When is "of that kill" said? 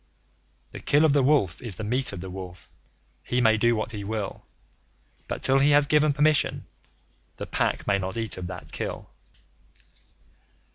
8.35-9.11